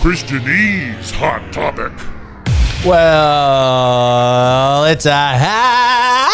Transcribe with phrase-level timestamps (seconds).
[0.00, 1.92] Christianese Hot Topic.
[3.58, 6.32] Well, it's a hot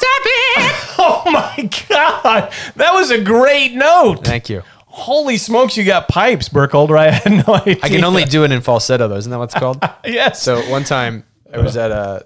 [0.00, 0.74] topic.
[1.06, 4.24] Oh my god, that was a great note.
[4.24, 4.62] Thank you.
[4.86, 6.96] Holy smokes, you got pipes, Burkholder.
[6.96, 7.76] I had no idea.
[7.82, 9.16] I can only do it in falsetto, though.
[9.16, 9.82] Isn't that what it's called?
[10.04, 10.40] yes.
[10.40, 12.24] So one time I was at a.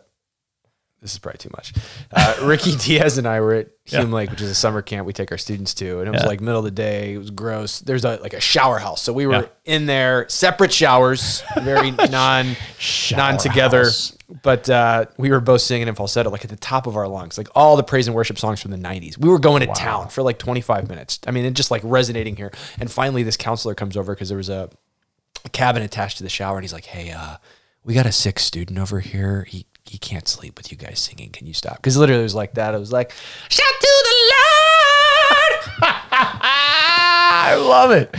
[1.01, 1.73] This is probably too much.
[2.13, 5.13] Uh, Ricky Diaz and I were at Hume Lake, which is a summer camp we
[5.13, 6.29] take our students to, and it was Yeah.
[6.29, 7.15] like middle of the day.
[7.15, 7.79] It was gross.
[7.79, 9.47] There's a like a shower house, so we were Yeah.
[9.65, 12.57] in there, separate showers, very non
[13.13, 13.87] non together.
[14.43, 17.39] But uh, we were both singing in falsetto, like at the top of our lungs,
[17.39, 19.17] like all the praise and worship songs from the '90s.
[19.17, 21.21] We were going to town for like 25 minutes.
[21.27, 22.53] I mean, it just like resonating here.
[22.79, 24.69] And finally, this counselor comes over because there was a
[25.45, 27.37] a cabin attached to the shower and he's like, Hey, uh,
[27.85, 29.45] we got a sick student over here.
[29.49, 31.31] He he can't sleep with you guys singing.
[31.31, 31.77] Can you stop?
[31.77, 32.75] Because literally it was like that.
[32.75, 33.13] It was like,
[33.49, 35.81] shout to the Lord.
[35.83, 38.15] I love it.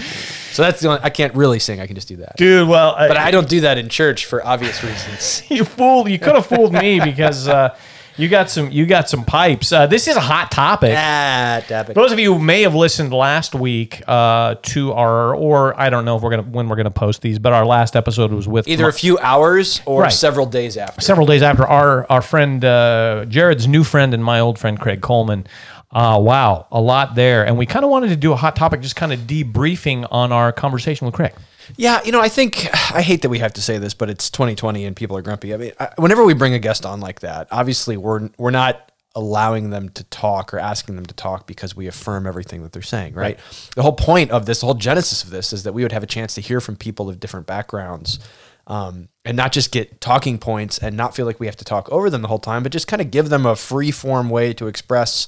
[0.52, 1.80] so that's the only I can't really sing.
[1.80, 2.38] I can just do that.
[2.38, 5.44] Dude, well, But I don't do that in church for obvious reasons.
[5.50, 6.10] you fooled.
[6.10, 7.76] You could have fooled me because uh,
[8.20, 8.70] you got some.
[8.72, 9.72] You got some pipes.
[9.72, 10.94] Uh, this is a hot topic.
[10.96, 11.96] ah, topic.
[11.96, 16.06] Those of you who may have listened last week uh, to our, or I don't
[16.06, 18.68] know if we're gonna when we're gonna post these, but our last episode was with
[18.68, 20.12] Either a few hours or Right.
[20.12, 21.02] several days after.
[21.02, 25.02] several days after our our friend uh, Jared's new friend and my old friend Craig
[25.02, 25.48] Coleman.
[25.92, 28.82] Uh, wow, a lot there, and we kind of wanted to do a hot topic,
[28.82, 31.34] just kind of debriefing on our conversation with Craig.
[31.78, 34.30] Yeah, you know, I think I hate that we have to say this, but it's
[34.30, 35.54] 2020 and people are grumpy.
[35.54, 38.92] I mean, I, whenever we bring a guest on like that, obviously we're we're not
[39.16, 42.82] allowing them to talk or asking them to talk because we affirm everything that they're
[42.82, 43.40] saying, right?
[43.76, 46.04] The whole point of this, the whole genesis of this, is that we would have
[46.04, 48.20] a chance to hear from people of different backgrounds.
[48.68, 51.92] Um, and not just get talking points and not feel like we have to talk
[51.92, 54.54] over them the whole time, but just kind of give them a free form way
[54.54, 55.28] to express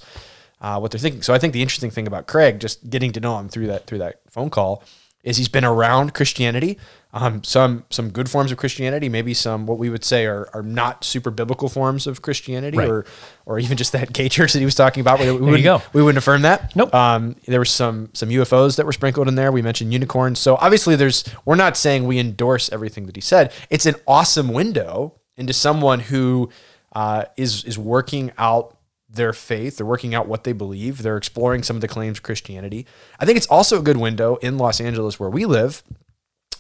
[0.62, 1.22] uh, what they're thinking.
[1.24, 3.88] So I think the interesting thing about Craig, just getting to know him through that
[3.88, 4.84] through that phone call,
[5.24, 6.78] is he's been around Christianity,
[7.14, 10.64] um, some some good forms of Christianity, maybe some what we would say are, are
[10.64, 12.90] not super biblical forms of Christianity, Right.
[12.90, 13.06] or
[13.46, 15.20] or even just that gay church that he was talking about.
[15.20, 15.82] We, we wouldn't, go.
[15.94, 16.76] We wouldn't affirm that.
[16.76, 16.94] Nope.
[16.96, 19.52] Um, there were some some UFOs that were sprinkled in there.
[19.52, 20.40] We mentioned unicorns.
[20.40, 23.52] So obviously, there's we're not saying we endorse everything that he said.
[23.70, 26.50] It's an awesome window into someone who
[26.94, 28.78] uh, is is working out
[29.14, 29.78] their faith.
[29.78, 31.02] They're working out what they believe.
[31.02, 32.86] They're exploring some of the claims of Christianity.
[33.20, 35.84] I think it's also a good window in Los Angeles where we live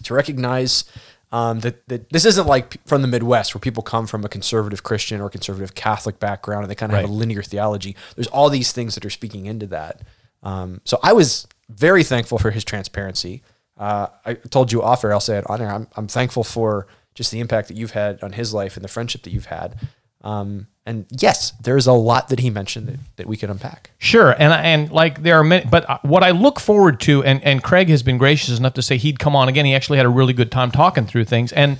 [0.04, 0.84] to recognize
[1.32, 4.84] um, that, that this isn't like from the Midwest where people come from a conservative
[4.84, 7.96] Christian or conservative Catholic background and they kind of have a linear theology.
[8.16, 10.02] There's all these things that are speaking into that.
[10.44, 13.44] Um, so I was very thankful for his transparency.
[13.78, 15.72] Uh, I told you off air, I'll say it on air.
[15.72, 18.90] I'm, I'm thankful for just the impact that you've had on his life and the
[18.90, 19.76] friendship that you've had.
[20.24, 23.92] Um, and yes, there's a lot that he mentioned that, that we could unpack.
[24.00, 27.44] Sure, and and like there are many, but uh, what I look forward to, and
[27.44, 29.66] and Craig has been gracious enough to say he'd come on again.
[29.66, 31.78] He actually had a really good time talking through things, and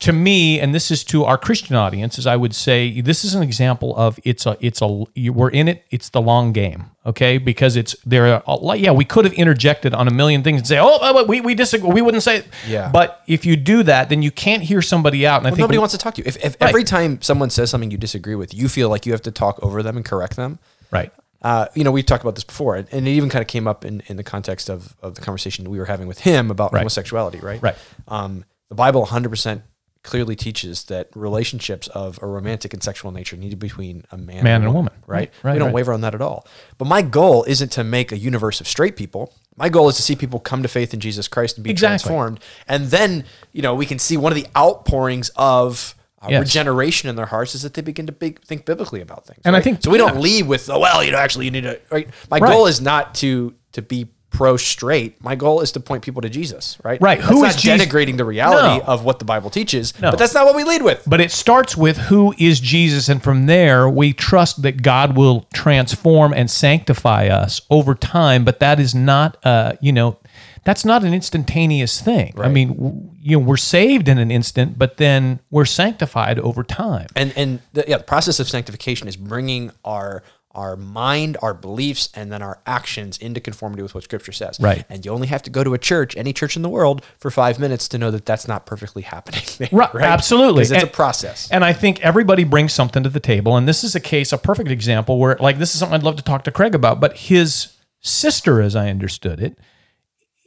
[0.00, 3.42] to me, and this is to our Christian audiences, I would say this is an
[3.42, 5.84] example of it's a it's a you- we're in it.
[5.90, 7.38] It's the long game, okay?
[7.38, 8.26] Because it's there.
[8.26, 10.98] Are, a lot- yeah, we could have interjected on a million things and say, oh,
[11.00, 11.88] oh, we we disagree.
[11.90, 12.46] We wouldn't say, it.
[12.68, 12.90] Yeah.
[12.92, 15.38] But if you do that, then you can't hear somebody out.
[15.38, 16.24] And I think Nobody we- wants to talk to you.
[16.26, 19.22] If, if every time someone says something you disagree with, you feel like you have
[19.22, 20.58] to talk over them and correct them,
[20.90, 21.10] right.
[21.40, 23.66] uh, you know, we've talked about this before, and and it even kind of came
[23.66, 26.74] up in, in the context of, of the conversation we were having with him about
[26.74, 26.80] Right.
[26.80, 27.62] homosexuality, right?
[27.62, 27.76] Right.
[28.08, 29.62] Um, the Bible 100%
[30.06, 34.16] clearly teaches that relationships of a romantic and sexual nature need to be between a
[34.16, 34.92] man, Man and a woman.
[35.06, 35.30] right?
[35.42, 35.74] Right, we don't right.
[35.74, 36.46] waver on that at all.
[36.78, 39.34] But my goal isn't to make a universe of straight people.
[39.56, 41.98] My goal is to see people come to faith in Jesus Christ and be Exactly.
[42.06, 46.40] transformed, and then you know we can see one of the outpourings of uh, Yes.
[46.40, 49.40] regeneration in their hearts is that they begin to big, think biblically about things.
[49.44, 49.90] And I think- so.
[49.90, 51.78] We don't leave with, oh, well, you know, actually, you need to.
[51.90, 52.08] Right.
[52.30, 52.50] My Right.
[52.52, 55.22] goal is not to to be pro straight.
[55.22, 56.76] My goal is to point people to Jesus.
[56.84, 57.00] Right.
[57.00, 57.18] Right.
[57.18, 57.86] That's Who not is Jesus?
[57.86, 58.84] denigrating the reality No.
[58.84, 59.98] of what the Bible teaches.
[60.00, 60.10] No.
[60.10, 61.02] But that's not what we lead with.
[61.06, 65.46] But it starts with who is Jesus, and from there we trust that God will
[65.54, 68.44] transform and sanctify us over time.
[68.44, 70.18] But that is not, uh, you know,
[70.64, 72.34] that's not an instantaneous thing.
[72.38, 76.64] I mean, w- you know, we're saved in an instant, but then we're sanctified over
[76.64, 77.06] time.
[77.14, 80.24] And and the, yeah, the process of sanctification is bringing our
[80.56, 84.58] our mind, our beliefs, and then our actions into conformity with what Scripture says.
[84.58, 84.84] Right.
[84.88, 87.30] And you only have to go to a church, any church in the world, for
[87.30, 89.42] five minutes to know that that's not perfectly happening.
[89.58, 90.62] there, Right, absolutely.
[90.64, 91.50] Because it's a process.
[91.50, 93.56] And I think everybody brings something to the table.
[93.56, 96.16] And this is a case, a perfect example where, like, this is something I'd love
[96.16, 97.00] to talk to Craig about.
[97.00, 99.58] But his sister, as I understood it,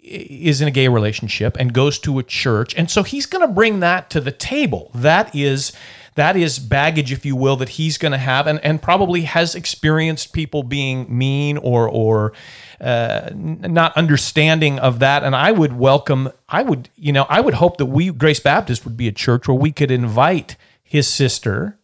[0.09, 2.73] is in a gay relationship and goes to a church.
[2.75, 4.91] And so he's going to bring that to the table.
[4.93, 5.71] That is.
[6.15, 9.55] That is baggage, if you will, that he's going to have, and, and probably has
[9.55, 12.33] experienced people being mean or or
[12.81, 15.23] uh, not understanding of that.
[15.23, 18.83] And I would welcome, I would, you know, I would hope that we, Grace Baptist,
[18.83, 21.79] would be a church where we could invite his sister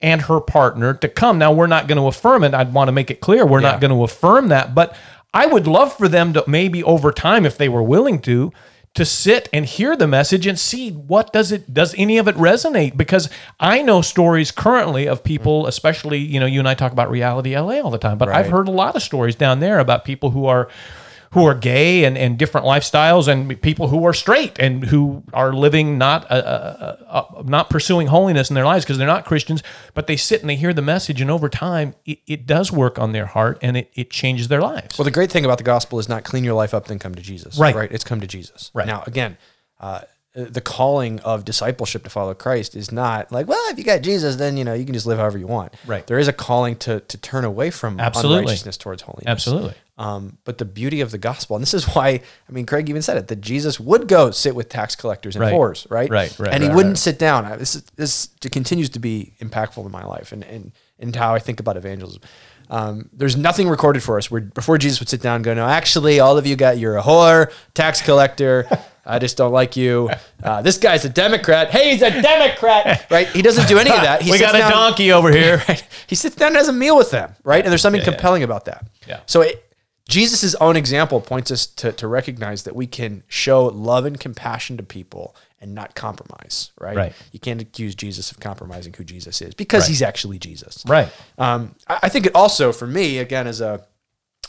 [0.00, 1.38] and her partner to come.
[1.38, 2.54] Now, we're not going to affirm it.
[2.54, 4.96] I'd want to make it clear we're not going to affirm that, but
[5.34, 8.52] I would love for them to maybe over time, if they were willing to,
[8.94, 12.34] to sit and hear the message and see what does it does any of it
[12.34, 12.96] resonate?
[12.96, 13.28] Because
[13.60, 17.56] i know stories currently of people especially you know you and i talk about reality
[17.56, 20.30] la all the time but i've heard a lot of stories down there about people
[20.30, 20.68] who are
[21.32, 25.52] who are gay and, and different lifestyles and people who are straight and who are
[25.52, 29.62] living not uh, uh, uh, not pursuing holiness in their lives because they're not Christians,
[29.94, 32.98] but they sit and they hear the message and over time it, it does work
[32.98, 34.98] on their heart and it, it changes their lives.
[34.98, 37.14] Well, the great thing about the gospel is not clean your life up, then come
[37.14, 37.58] to Jesus.
[37.58, 37.74] Right.
[37.74, 37.92] Right.
[37.92, 38.70] It's come to Jesus.
[38.74, 38.86] Right.
[38.86, 39.36] Now, again,
[39.80, 40.02] uh,
[40.44, 44.36] the calling of discipleship to follow Christ is not like, well, if you got Jesus,
[44.36, 45.74] then you know you can just live however you want.
[45.86, 46.06] Right.
[46.06, 48.38] There is a calling to to turn away from Absolutely.
[48.40, 49.26] unrighteousness towards holiness.
[49.26, 49.74] Absolutely.
[49.98, 52.06] Um, but the beauty of the gospel, and this is why,
[52.48, 55.42] I mean, Craig even said it, that Jesus would go sit with tax collectors and
[55.42, 55.52] Right.
[55.52, 56.08] whores, right?
[56.08, 56.98] Right, right, And he right, wouldn't right.
[56.98, 57.44] sit down.
[57.44, 60.70] I- This is, this continues to be impactful in my life and, and,
[61.00, 62.22] and how I think about evangelism.
[62.70, 65.66] Um, there's nothing recorded for us where before Jesus would sit down and go, no,
[65.66, 68.68] actually, all of you got, you're a whore, tax collector.
[69.08, 70.10] I just don't like you.
[70.42, 71.70] Uh, this guy's a Democrat.
[71.70, 73.26] Hey, he's a Democrat, right?
[73.28, 74.22] He doesn't do any of that.
[74.22, 75.62] He we got a down- donkey over here.
[75.68, 75.86] right?
[76.06, 77.64] He sits down and has a meal with them, right?
[77.64, 78.86] And there's something compelling about that.
[79.06, 79.20] Yeah.
[79.26, 79.64] So it,
[80.08, 84.76] Jesus' own example points us to, to recognize that we can show love and compassion
[84.76, 86.96] to people and not compromise, right?
[86.96, 87.12] Right.
[87.32, 90.84] You can't accuse Jesus of compromising who Jesus is because he's actually Jesus.
[90.86, 91.08] Right.
[91.36, 93.84] Um, I, I think it also, for me, again, as a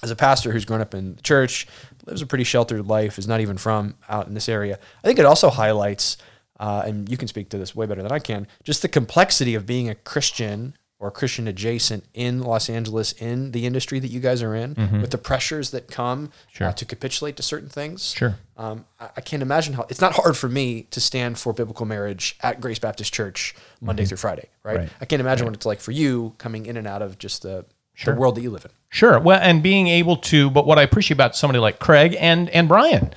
[0.03, 1.67] as a pastor who's grown up in the church,
[2.05, 4.79] lives a pretty sheltered life, is not even from out in this area.
[5.03, 6.17] I think it also highlights,
[6.59, 9.55] uh, and you can speak to this way better than I can, just the complexity
[9.55, 14.19] of being a Christian or Christian adjacent in Los Angeles in the industry that you
[14.19, 16.33] guys are in, with the pressures that come Mm-hmm.
[16.51, 16.67] Sure.
[16.67, 18.11] uh, to capitulate to certain things.
[18.11, 18.35] Sure.
[18.57, 21.85] Um, I, I can't imagine how it's not hard for me to stand for biblical
[21.85, 24.73] marriage at Grace Baptist Church Monday through Friday, right?
[24.73, 24.83] Mm-hmm.
[24.83, 24.91] Right.
[24.99, 27.65] I can't imagine what it's like for you coming in and out of just the,
[27.99, 28.13] Sure.
[28.13, 28.71] the world that you live in.
[28.91, 29.19] Sure.
[29.19, 32.67] Well, and being able to, but what I appreciate about somebody like Craig and and
[32.67, 33.13] Brian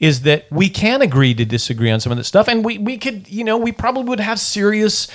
[0.00, 2.98] is that we can agree to disagree on some of that stuff, and we we
[2.98, 5.08] could, you know, we probably would have serious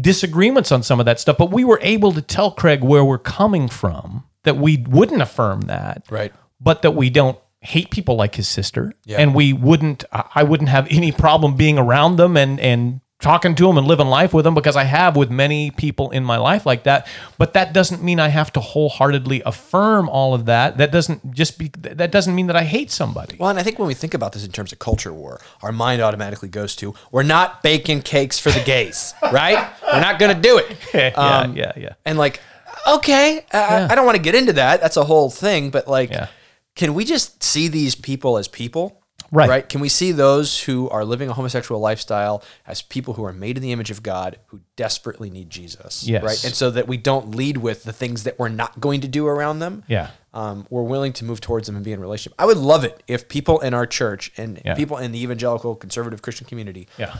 [0.00, 3.18] disagreements on some of that stuff, but we were able to tell Craig where we're
[3.18, 6.32] coming from, that we wouldn't affirm that, Right.
[6.60, 9.18] but that we don't hate people like his sister, Yeah.
[9.20, 13.54] and we wouldn't, I I wouldn't have any problem being around them and and talking
[13.54, 16.36] to them and living life with them because I have with many people in my
[16.36, 17.06] life like that.
[17.38, 20.76] But that doesn't mean I have to wholeheartedly affirm all of that.
[20.76, 23.36] That doesn't just be that doesn't mean that I hate somebody.
[23.38, 25.72] Well, and I think when we think about this in terms of culture war, our
[25.72, 29.70] mind automatically goes to we're not baking cakes for the gays, right?
[29.92, 30.76] We're not going to do it.
[30.94, 31.94] yeah, um, yeah, yeah.
[32.04, 32.40] And like,
[32.88, 34.80] okay, I, I don't want to get into that.
[34.80, 35.70] That's a whole thing.
[35.70, 36.26] But like, Yeah.
[36.74, 39.01] can we just see these people as people?
[39.34, 39.48] Right.
[39.48, 39.68] Right.
[39.68, 43.56] Can we see those who are living a homosexual lifestyle as people who are made
[43.56, 46.04] in the image of God who desperately need Jesus?
[46.06, 46.22] Yes.
[46.22, 46.44] Right.
[46.44, 49.26] And so that we don't lead with the things that we're not going to do
[49.26, 49.84] around them.
[49.88, 50.10] Yeah.
[50.34, 52.34] Um, we're willing to move towards them and be in relationship.
[52.38, 54.74] I would love it if people in our church and Yeah.
[54.74, 57.16] people in the evangelical conservative Christian community Yeah.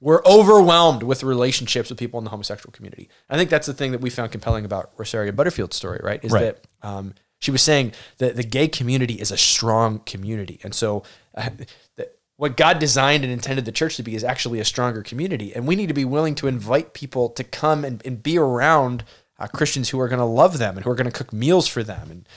[0.00, 3.10] we're overwhelmed with relationships with people in the homosexual community.
[3.28, 6.24] I think that's the thing that we found compelling about Rosaria Butterfield's story, right?
[6.24, 6.40] Is Right.
[6.42, 10.60] that um, she was saying that the gay community is a strong community.
[10.62, 11.02] And so
[11.34, 11.50] uh,
[11.96, 15.54] that what God designed and intended the church to be is actually a stronger community.
[15.54, 19.04] And we need to be willing to invite people to come and, and be around
[19.38, 21.66] uh, Christians who are going to love them and who are going to cook meals
[21.66, 22.10] for them.
[22.10, 22.28] And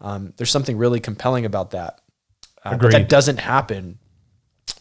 [0.00, 2.00] um, there's something really compelling about that.
[2.64, 3.98] Uh, but that doesn't happen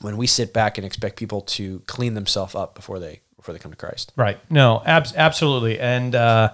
[0.01, 3.59] when we sit back and expect people to clean themselves up before they before they
[3.59, 4.13] come to Christ.
[4.15, 4.39] Right.
[4.51, 5.79] No, abs- absolutely.
[5.79, 6.53] And uh,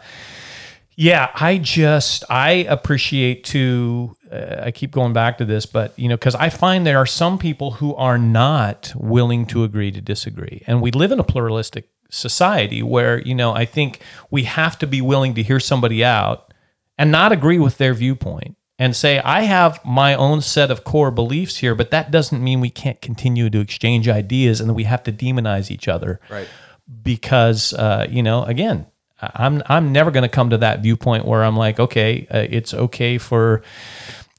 [0.99, 4.15] yeah, I just I appreciate too.
[4.31, 7.05] Uh, I keep going back to this, but you know, because I find there are
[7.05, 11.23] some people who are not willing to agree to disagree, and we live in a
[11.23, 14.01] pluralistic society where you know I think
[14.31, 16.53] we have to be willing to hear somebody out
[16.97, 21.11] and not agree with their viewpoint and say I have my own set of core
[21.11, 24.85] beliefs here, but that doesn't mean we can't continue to exchange ideas and that we
[24.85, 26.47] have to demonize each other Right.
[27.03, 28.87] because uh, you know again
[29.21, 32.73] i'm i'm never going to come to that viewpoint where i'm like okay uh, it's
[32.73, 33.61] okay for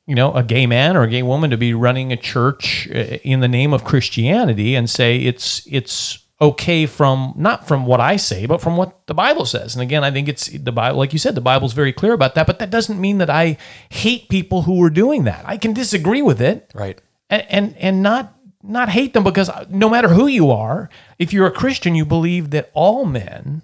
[0.07, 2.99] you know a gay man or a gay woman to be running a church uh,
[3.23, 8.17] in the name of christianity and say it's it's okay from not from what i
[8.17, 9.75] say but from what the bible says.
[9.75, 12.37] And again i think it's the bible like you said the bible's very clear about
[12.37, 13.57] that but that doesn't mean that i
[13.89, 15.45] hate people who are doing that.
[15.47, 16.71] I can disagree with it.
[16.75, 17.01] Right.
[17.29, 21.47] and and, and not not hate them because no matter who you are, if you're
[21.47, 23.63] a Christian, you believe that all men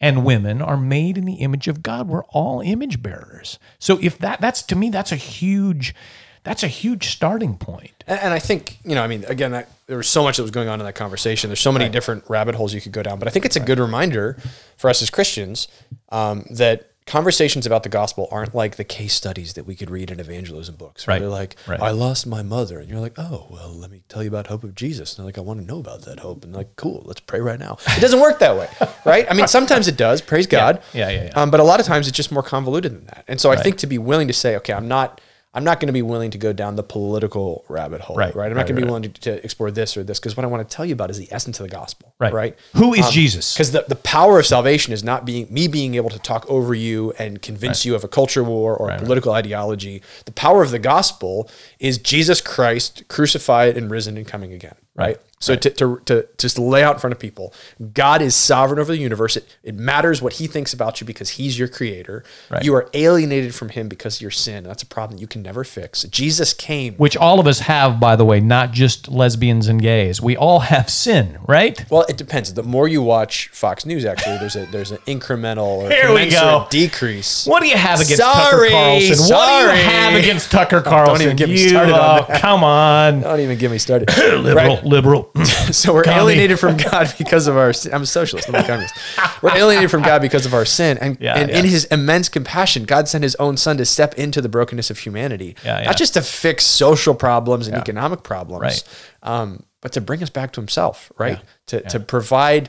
[0.00, 2.08] and women are made in the image of God.
[2.08, 3.58] We're all image bearers.
[3.78, 5.94] So if that that's to me that's a huge
[6.44, 8.04] that's a huge starting point.
[8.06, 10.42] And, and I think, you know, I mean, again, that, there was so much that
[10.42, 11.50] was going on in that conversation.
[11.50, 13.60] There's so many different rabbit holes you could go down, but I think it's a
[13.60, 14.38] good reminder
[14.76, 15.68] for us as Christians
[16.10, 20.10] um, that conversations about the gospel aren't like the case studies that we could read
[20.10, 21.08] in evangelism books.
[21.08, 21.18] Right.
[21.18, 21.80] They're like, Right.
[21.80, 22.78] I lost my mother.
[22.78, 25.12] And you're like, oh, well, let me tell you about hope of Jesus.
[25.12, 26.44] And they're like, I want to know about that hope.
[26.44, 27.78] And they're like, cool, let's pray right now.
[27.96, 28.68] It doesn't work that way,
[29.04, 29.26] right?
[29.30, 30.82] I mean, sometimes it does, praise God.
[30.92, 31.30] Yeah, yeah, yeah.
[31.34, 33.24] Um, but a lot of times it's just more convoluted than that.
[33.28, 35.20] And so I think to be willing to say, okay, I'm not,
[35.58, 38.52] I'm not going to be willing to go down the political rabbit hole, Right, right?
[38.52, 38.86] I'm right, not going to be right.
[38.86, 41.10] willing to, to explore this or this because what I want to tell you about
[41.10, 42.32] is the essence of the gospel, Right.
[42.32, 42.58] right?
[42.76, 43.54] Who is um, Jesus?
[43.54, 46.74] Because the, the power of salvation is not being me being able to talk over
[46.74, 50.00] you and convince you of a culture war or a political ideology.
[50.26, 51.50] The power of the gospel
[51.80, 55.18] is Jesus Christ crucified and risen and coming again, right?
[55.40, 57.52] So To, to, to just lay out in front of people,
[57.92, 59.36] God is sovereign over the universe.
[59.36, 62.24] It, it matters what he thinks about you because he's your creator.
[62.50, 62.64] Right.
[62.64, 64.64] You are alienated from him because of your sin.
[64.64, 66.02] That's a problem you can never fix.
[66.04, 66.94] Jesus came.
[66.94, 70.20] Which all of us have, by the way, not just lesbians and gays.
[70.20, 71.84] We all have sin, right?
[71.90, 72.52] Well, it depends.
[72.54, 76.30] The more you watch Fox News, actually, there's a there's an incremental or Here we
[76.30, 76.66] go.
[76.70, 77.46] decrease.
[77.46, 79.34] What do you have against Sorry, Tucker Carlson?
[79.34, 81.22] What do you have against Tucker Carlson?
[81.22, 82.40] even get me You, started on oh, that.
[82.40, 83.20] come on.
[83.20, 84.08] Don't even get me started.
[84.18, 84.84] Liberal, Right?
[84.84, 85.27] liberal.
[85.72, 86.16] So we're Commie.
[86.16, 87.92] alienated from God because of our sin.
[87.94, 88.94] I'm a socialist, I'm a communist.
[89.42, 90.98] We're alienated from God because of our sin.
[90.98, 91.58] And, Yeah, and yeah.
[91.58, 94.98] in his immense compassion, God sent his own son to step into the brokenness of
[94.98, 95.56] humanity.
[95.64, 95.82] Yeah.
[95.84, 98.84] Not just to fix social problems and economic problems, Right.
[99.22, 101.40] um, but to bring us back to himself, right?
[101.66, 102.68] To, to provide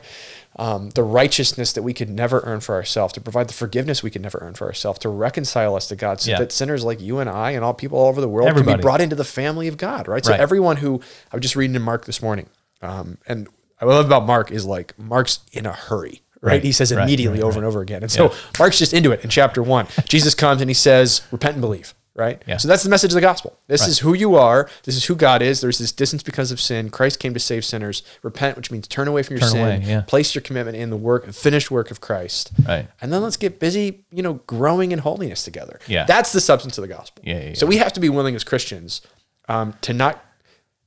[0.56, 4.10] um, the righteousness that we could never earn for ourselves, to provide the forgiveness we
[4.10, 6.38] could never earn for ourselves, to reconcile us to God so Yeah.
[6.38, 8.74] that sinners like you and I and all people all over the world can be
[8.76, 10.24] brought into the family of God, right?
[10.24, 11.00] So everyone who
[11.32, 12.46] I was just reading in Mark this morning,
[12.82, 16.22] um, and what I love about Mark is like Mark's in a hurry.
[16.42, 16.52] Right?
[16.52, 16.64] Right.
[16.64, 18.02] He says Right, immediately right, over and over again.
[18.02, 19.86] And so Mark's just into it in chapter one.
[20.06, 21.94] Jesus comes and he says, repent and believe.
[22.14, 22.42] Right.
[22.46, 22.56] Yeah.
[22.56, 23.56] So that's the message of the gospel.
[23.66, 24.68] This is who you are.
[24.82, 25.60] This is who God is.
[25.60, 26.90] There's this distance because of sin.
[26.90, 28.02] Christ came to save sinners.
[28.22, 29.60] Repent, which means turn away from your Turn sin.
[29.60, 30.00] away, yeah.
[30.02, 32.52] Place your commitment in the work, finished work of Christ.
[32.66, 32.88] Right.
[33.00, 35.78] And then let's get busy, you know, growing in holiness together.
[35.86, 36.04] Yeah.
[36.04, 37.22] That's the substance of the gospel.
[37.24, 39.02] Yeah, yeah, So we have to be willing as Christians
[39.48, 40.22] um, to not.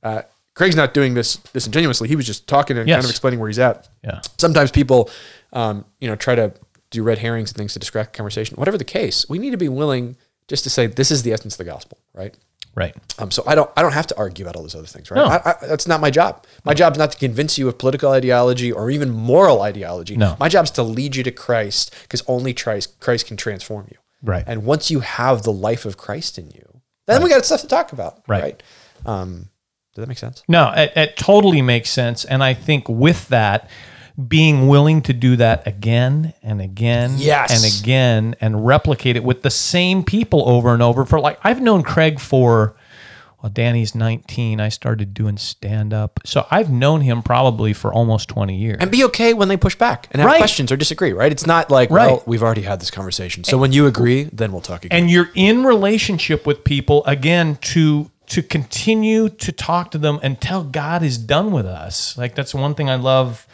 [0.02, 0.22] Uh,
[0.54, 2.08] Craig's not doing this disingenuously.
[2.08, 2.96] He was just talking and Yes.
[2.96, 3.88] kind of explaining where he's at.
[4.04, 4.20] Yeah.
[4.38, 5.10] Sometimes people,
[5.52, 6.52] um, you know, try to
[6.90, 8.56] do red herrings and things to distract the conversation.
[8.56, 11.54] Whatever the case, we need to be willing just to say this is the essence
[11.54, 12.36] of the gospel, right?
[12.76, 12.94] Right.
[13.18, 15.18] Um, so I don't I don't have to argue about all those other things, right?
[15.18, 15.26] No.
[15.26, 16.44] I, I, that's not my job.
[16.64, 20.16] My job is not to convince you of political ideology or even moral ideology.
[20.16, 20.36] No.
[20.40, 23.98] My job is to lead you to Christ because only Christ Christ can transform you.
[24.22, 24.42] Right.
[24.46, 27.68] And once you have the life of Christ in you, then we got stuff to
[27.68, 28.22] talk about.
[28.26, 28.42] Right.
[28.42, 28.62] Right.
[29.06, 29.48] Um,
[29.94, 30.42] does that make sense?
[30.48, 32.24] No, it, it totally makes sense.
[32.24, 33.68] And I think with that,
[34.28, 37.50] being willing to do that again and again Yes.
[37.50, 41.60] and again and replicate it with the same people over and over for like I've
[41.60, 42.76] known Craig for
[43.42, 48.28] well Danny's 19 I started doing stand up so I've known him probably for almost
[48.28, 50.38] 20 years And be okay when they push back and have Right.
[50.38, 51.32] questions or disagree, right?
[51.32, 52.06] It's not like, Right.
[52.06, 53.42] well, we've already had this conversation.
[53.42, 54.96] So when you agree, then we'll talk again.
[54.96, 60.64] and you're in relationship with people again to to continue to talk to them until
[60.64, 62.16] God is done with us.
[62.16, 63.46] Like that's one thing I love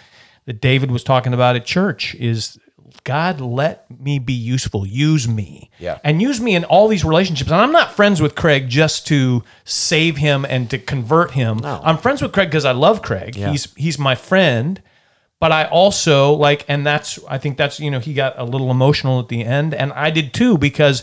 [0.47, 2.59] that David was talking about at church is
[3.05, 5.71] God let me be useful, use me.
[5.79, 5.99] Yeah.
[6.05, 7.51] And use me in all these relationships.
[7.51, 11.61] And I'm not friends with Craig just to save him and to convert him.
[11.65, 13.35] I'm friends with Craig because I love Craig.
[13.35, 14.83] He's he's my friend
[15.41, 18.71] but I also like, and that's I think that's you know he got a little
[18.71, 21.03] emotional at the end, and I did too because,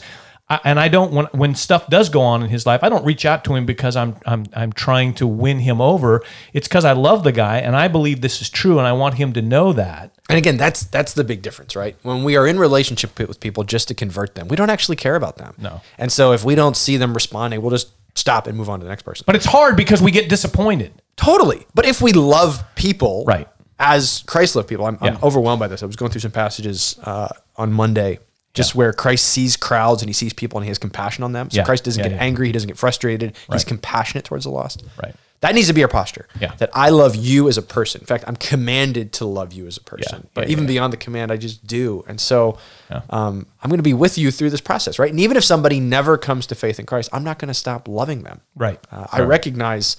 [0.50, 3.04] I, and I don't when when stuff does go on in his life, I don't
[3.04, 6.24] reach out to him because I'm I'm I'm trying to win him over.
[6.54, 9.16] It's because I love the guy and I believe this is true, and I want
[9.16, 10.14] him to know that.
[10.30, 11.98] And again, that's that's the big difference, right?
[12.04, 15.16] When we are in relationship with people just to convert them, we don't actually care
[15.16, 15.54] about them.
[15.58, 15.82] No.
[15.98, 18.84] And so if we don't see them responding, we'll just stop and move on to
[18.86, 19.26] the next person.
[19.28, 20.92] But it's hard because we get disappointed.
[21.18, 21.68] totally.
[21.76, 23.48] But if we love people, Right.
[23.80, 25.84] as Christ loved people, I'm, I'm overwhelmed by this.
[25.84, 27.28] I was going through some passages uh,
[27.58, 28.18] on Monday,
[28.58, 31.50] just where Christ sees crowds and he sees people and he has compassion on them.
[31.50, 31.64] So Yeah.
[31.64, 32.24] Christ doesn't Yeah, get yeah.
[32.24, 33.36] angry, he doesn't get frustrated.
[33.52, 34.84] He's compassionate towards the lost.
[35.02, 35.16] Right.
[35.42, 36.28] That needs to be our posture.
[36.42, 36.56] Yeah.
[36.58, 38.02] That I love you as a person.
[38.02, 40.22] In fact, I'm commanded to love you as a person.
[40.24, 40.30] Yeah.
[40.34, 40.68] But Yeah, even yeah.
[40.70, 42.04] beyond the command, I just do.
[42.08, 42.58] And so
[42.90, 43.02] Yeah.
[43.12, 45.12] um, I'm going to be with you through this process, right?
[45.12, 47.88] And even if somebody never comes to faith in Christ, I'm not going to stop
[47.88, 48.42] loving them.
[48.56, 48.80] Right.
[48.92, 49.96] Uh, I recognize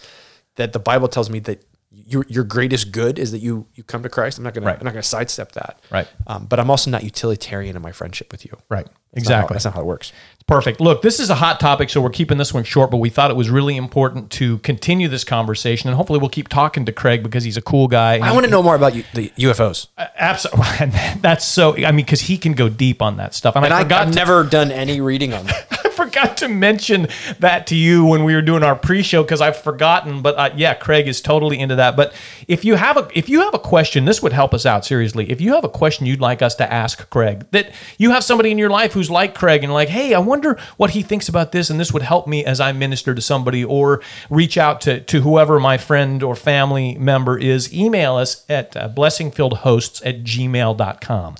[0.57, 4.03] that the Bible tells me that your your greatest good is that you you come
[4.03, 4.39] to Christ.
[4.39, 4.77] I'm not gonna Right.
[4.79, 5.81] I'm not gonna sidestep that.
[5.91, 6.07] Right.
[6.27, 8.57] Um, but I'm also not utilitarian in my friendship with you.
[8.69, 8.87] Right.
[9.15, 9.55] That's not how- Exactly.
[9.55, 10.13] that's not how it works.
[10.35, 10.81] It's perfect.
[10.83, 13.31] Look, this is a hot topic, so we're keeping this one short, but we thought
[13.31, 17.23] it was really important to continue this conversation, and hopefully we'll keep talking to Craig
[17.23, 18.19] because he's a cool guy.
[18.19, 19.87] I want to know more about you, the UFOs.
[19.97, 20.91] Absolutely.
[21.23, 23.57] That's so, I mean, because he can go deep on that stuff.
[23.57, 25.87] And, And I, I I've to never done any reading on that.
[26.09, 29.59] I forgot to mention that to you when we were doing our pre-show because I've
[29.59, 30.23] forgotten.
[30.23, 31.97] But uh, yeah, Craig is totally into that.
[31.97, 32.15] But
[32.47, 35.31] if you have a if you have a question, this would help us out seriously.
[35.31, 38.51] If you have a question you'd like us to ask Craig, that you have somebody
[38.51, 41.53] in your life who's like Craig and like, hey, I wonder what he thinks about
[41.53, 44.01] this, and this would help me as I minister to somebody, or
[44.31, 47.73] reach out to to whoever my friend or family member is.
[47.75, 51.35] Email us at uh, blessingfieldhosts at gmail.com.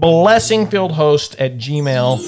[0.00, 2.18] Blessingfieldhost at gmail.com.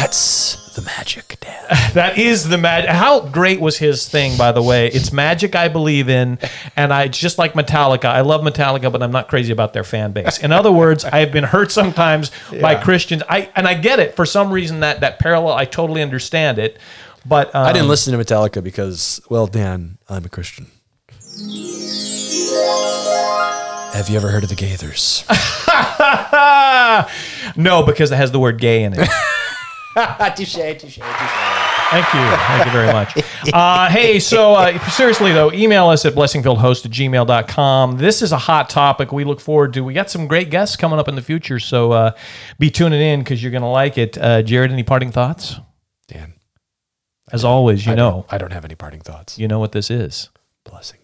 [0.00, 1.56] That's the magic, Dan.
[1.94, 2.88] That is the magic.
[2.88, 4.86] How great was his thing, by the way?
[4.86, 6.38] It's magic I believe in,
[6.74, 8.06] and I just like Metallica.
[8.06, 10.38] I love Metallica, but I'm not crazy about their fan base.
[10.38, 12.30] In other words, I have been hurt sometimes
[12.62, 13.22] by Christians.
[13.28, 15.52] I and I get it for some reason that that parallel.
[15.52, 16.78] I totally understand it,
[17.26, 20.68] but um, I didn't listen to Metallica because, well, Dan, I'm a Christian.
[23.92, 25.26] Have you ever heard of the Gaithers?
[27.56, 29.08] no, because it has the word "gay" in it.
[30.36, 30.98] touche, touche, touche.
[31.90, 32.20] Thank you.
[32.20, 33.16] Thank you very much.
[33.52, 37.96] Uh, hey, so uh, seriously, though, email us at blessingfieldhost at gmail.com.
[37.98, 39.82] This is a hot topic we look forward to.
[39.82, 42.12] We got some great guests coming up in the future, so uh,
[42.60, 44.16] be tuning in because you're going to like it.
[44.16, 45.56] Uh, Jared, any parting thoughts?
[46.06, 46.34] Dan,
[47.32, 49.38] As always, you I know, don't, I don't have any parting thoughts.
[49.38, 50.30] you know what this is.
[50.64, 51.02] Blessings.